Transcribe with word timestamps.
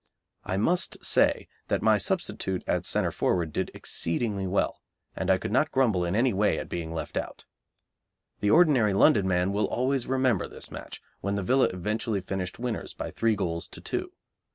I 0.43 0.57
must 0.57 1.05
say 1.05 1.47
that 1.67 1.83
my 1.83 1.99
substitute 1.99 2.63
at 2.65 2.87
centre 2.87 3.11
forward 3.11 3.53
did 3.53 3.69
exceedingly 3.75 4.47
well, 4.47 4.81
and 5.15 5.29
I 5.29 5.37
could 5.37 5.51
not 5.51 5.69
grumble 5.69 6.05
in 6.05 6.15
any 6.15 6.33
way 6.33 6.57
at 6.57 6.69
being 6.69 6.91
left 6.91 7.17
out. 7.17 7.45
The 8.39 8.49
ordinary 8.49 8.95
London 8.95 9.27
man 9.27 9.53
will 9.53 9.65
always 9.67 10.07
remember 10.07 10.47
this 10.47 10.71
match, 10.71 11.03
when 11.19 11.35
the 11.35 11.43
Villa 11.43 11.65
eventually 11.65 12.19
finished 12.21 12.57
winners 12.57 12.95
by 12.95 13.11
three 13.11 13.35
goals 13.35 13.67
to 13.67 13.79
two. 13.79 14.11